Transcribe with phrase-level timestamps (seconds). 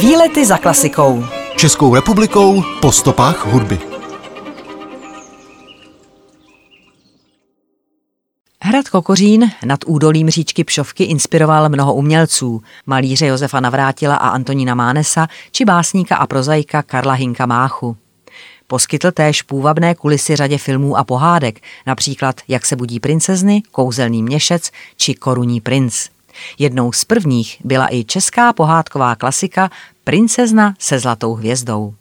[0.00, 1.24] Výlety za klasikou.
[1.56, 3.78] Českou republikou po stopách hudby.
[8.62, 15.28] Hrad Kokořín nad údolím říčky Pšovky inspiroval mnoho umělců, malíře Josefa Navrátila a Antonína Mánesa
[15.52, 17.96] či básníka a prozaika Karla Hinka Máchu.
[18.66, 24.70] Poskytl též půvabné kulisy řadě filmů a pohádek, například Jak se budí princezny, Kouzelný měšec
[24.96, 26.15] či Korunní princ.
[26.58, 29.70] Jednou z prvních byla i česká pohádková klasika
[30.04, 31.94] Princezna se zlatou hvězdou.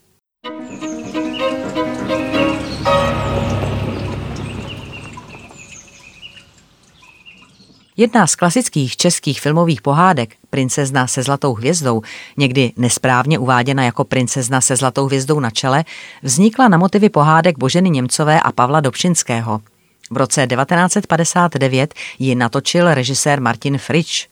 [7.97, 12.01] Jedna z klasických českých filmových pohádek, Princezna se zlatou hvězdou,
[12.37, 15.83] někdy nesprávně uváděna jako Princezna se zlatou hvězdou na čele,
[16.23, 19.61] vznikla na motivy pohádek Boženy Němcové a Pavla Dobšinského.
[20.11, 24.27] V roce 1959 ji natočil režisér Martin Fritsch.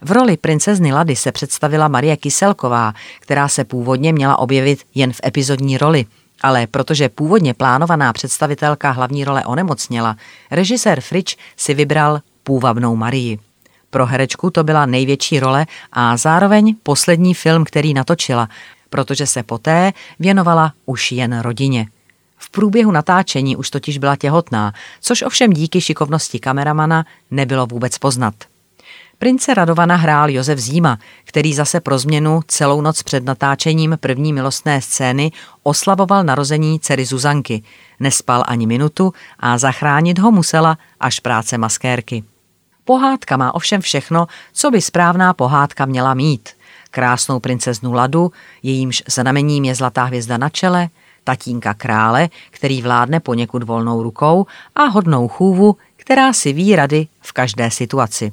[0.00, 5.20] V roli princezny Lady se představila Marie Kyselková, která se původně měla objevit jen v
[5.24, 6.06] epizodní roli,
[6.42, 10.16] ale protože původně plánovaná představitelka hlavní role onemocněla,
[10.50, 13.38] režisér Fritsch si vybral půvabnou Marii.
[13.90, 18.48] Pro herečku to byla největší role a zároveň poslední film, který natočila,
[18.90, 21.86] protože se poté věnovala už jen rodině.
[22.38, 28.34] V průběhu natáčení už totiž byla těhotná, což ovšem díky šikovnosti kameramana nebylo vůbec poznat.
[29.18, 34.82] Prince Radovana hrál Josef Zíma, který zase pro změnu celou noc před natáčením první milostné
[34.82, 37.62] scény oslavoval narození dcery Zuzanky.
[38.00, 42.24] Nespal ani minutu a zachránit ho musela až práce maskérky.
[42.84, 46.48] Pohádka má ovšem všechno, co by správná pohádka měla mít.
[46.90, 50.88] Krásnou princeznu Ladu, jejímž znamením je zlatá hvězda na čele,
[51.28, 57.32] tatínka krále, který vládne poněkud volnou rukou a hodnou chůvu, která si ví rady v
[57.32, 58.32] každé situaci.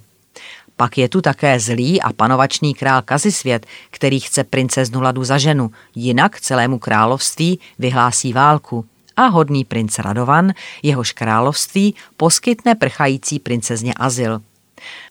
[0.78, 5.72] Pak je tu také zlý a panovačný král Kazisvět, který chce princeznu Ladu za ženu,
[5.96, 8.86] jinak celému království vyhlásí válku.
[9.16, 10.53] A hodný princ Radovan,
[10.84, 14.42] jehož království poskytne prchající princezně azyl.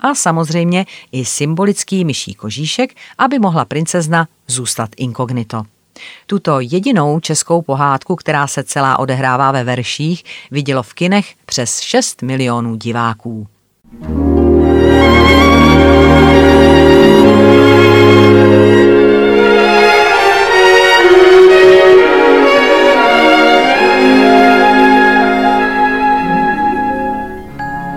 [0.00, 5.73] A samozřejmě i symbolický myší kožíšek, aby mohla princezna zůstat inkognito.
[6.26, 12.22] Tuto jedinou českou pohádku, která se celá odehrává ve verších, vidělo v kinech přes 6
[12.22, 13.46] milionů diváků.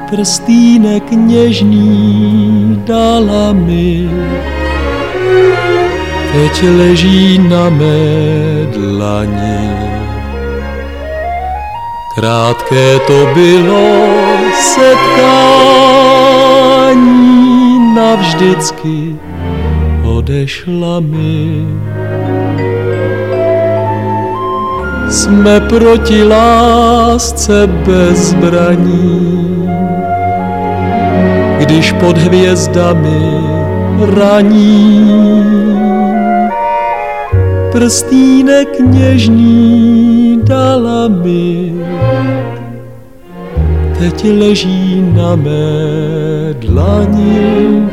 [0.10, 4.10] prstýnek něžný dala mi.
[6.38, 9.70] Teď leží na mé dlani.
[12.16, 14.08] Krátké to bylo
[14.74, 15.96] setkání,
[17.96, 19.16] navždycky
[20.04, 21.66] odešla mi.
[25.10, 29.58] Jsme proti lásce bez zbraní
[31.60, 33.58] když pod hvězdami
[34.18, 35.67] raní.
[37.78, 41.74] Prstínek něžný dala mi,
[44.00, 47.86] teď leží na mé dlani.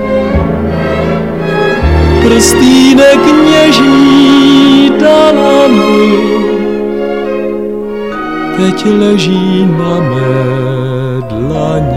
[2.22, 6.12] Prstínek něžný dala mi,
[8.56, 10.34] teď leží na mé
[11.28, 11.93] dlani.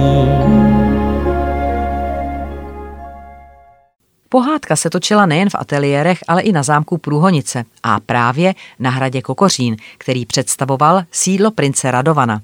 [4.58, 9.22] Pohádka se točila nejen v ateliérech, ale i na zámku Průhonice a právě na hradě
[9.22, 12.42] Kokořín, který představoval sídlo prince Radovana.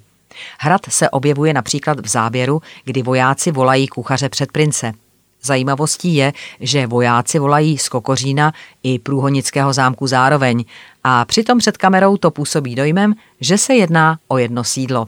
[0.60, 4.94] Hrad se objevuje například v záběru, kdy vojáci volají kuchaře před prince.
[5.42, 8.54] Zajímavostí je, že vojáci volají z Kokořína
[8.84, 10.66] i průhonického zámku zároveň
[11.04, 15.08] a přitom před kamerou to působí dojmem, že se jedná o jedno sídlo.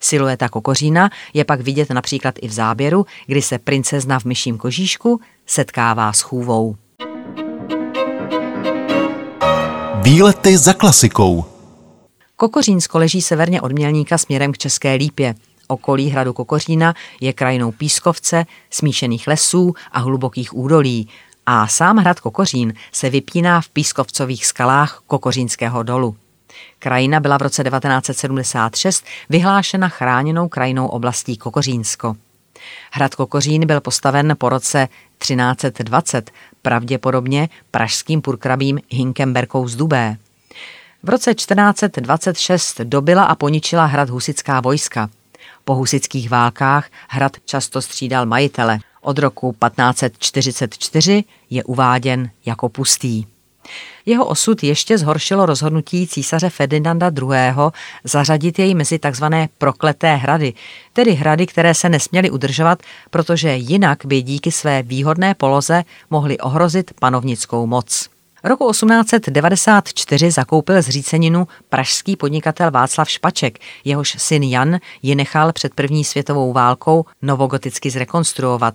[0.00, 5.20] Silueta kokořína je pak vidět například i v záběru, kdy se princezna v myším kožíšku
[5.46, 6.76] setkává s chůvou.
[10.02, 11.44] Výlety za klasikou
[12.36, 15.34] Kokořínsko leží severně od Mělníka směrem k České Lípě.
[15.68, 21.08] Okolí hradu Kokořína je krajinou pískovce, smíšených lesů a hlubokých údolí
[21.46, 26.16] a sám hrad Kokořín se vypíná v pískovcových skalách Kokořínského dolu.
[26.78, 32.16] Krajina byla v roce 1976 vyhlášena chráněnou krajinou oblastí Kokořínsko.
[32.92, 34.88] Hrad Kokořín byl postaven po roce
[35.18, 36.30] 1320,
[36.62, 40.16] pravděpodobně pražským purkrabím Hinkemberkou z Dubé.
[41.02, 45.10] V roce 1426 dobila a poničila hrad husická vojska.
[45.64, 48.78] Po husických válkách hrad často střídal majitele.
[49.00, 53.24] Od roku 1544 je uváděn jako pustý.
[54.06, 57.70] Jeho osud ještě zhoršilo rozhodnutí císaře Ferdinanda II.
[58.04, 59.24] zařadit jej mezi tzv.
[59.58, 60.52] prokleté hrady,
[60.92, 66.90] tedy hrady, které se nesměly udržovat, protože jinak by díky své výhodné poloze mohli ohrozit
[67.00, 68.08] panovnickou moc.
[68.44, 76.04] Roku 1894 zakoupil zříceninu pražský podnikatel Václav Špaček, jehož syn Jan ji nechal před první
[76.04, 78.74] světovou válkou novogoticky zrekonstruovat.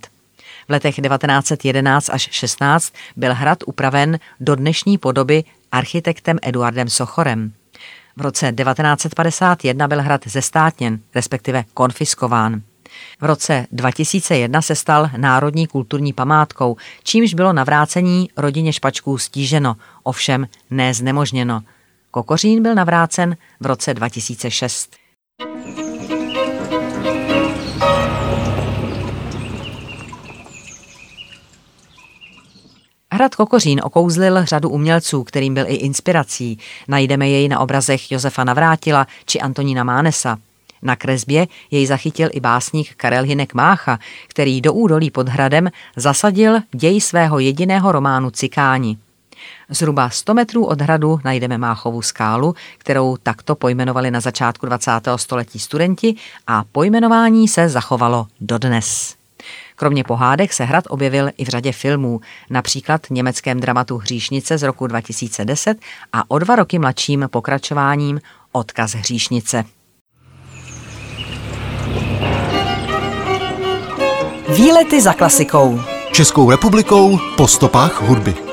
[0.68, 7.54] V letech 1911 až 16 byl hrad upraven do dnešní podoby architektem Eduardem Sochorem.
[8.18, 12.62] V roce 1951 byl hrad zestátněn, respektive konfiskován.
[13.22, 20.48] V roce 2001 se stal národní kulturní památkou, čímž bylo navrácení rodině Špačků stíženo, ovšem
[20.70, 21.62] ne znemožněno.
[22.12, 24.96] Kokořín byl navrácen v roce 2006.
[33.16, 36.60] Hrad Kokořín okouzlil řadu umělců, kterým byl i inspirací.
[36.88, 40.38] Najdeme jej na obrazech Josefa Navrátila či Antonína Mánesa.
[40.82, 46.60] Na kresbě jej zachytil i básník Karel Hinek Mácha, který do údolí pod hradem zasadil
[46.72, 48.98] děj svého jediného románu Cikáni.
[49.70, 54.92] Zhruba 100 metrů od hradu najdeme Máchovu skálu, kterou takto pojmenovali na začátku 20.
[55.16, 56.16] století studenti
[56.48, 59.16] a pojmenování se zachovalo dodnes.
[59.76, 64.88] Kromě pohádek se hrad objevil i v řadě filmů, například německém dramatu Hříšnice z roku
[64.88, 65.78] 2010
[66.14, 68.22] a o dva roky mladším pokračováním
[68.52, 69.64] Odkaz hříšnice.
[74.56, 75.82] Výlety za klasikou.
[76.12, 78.45] Českou republikou po stopách hudby.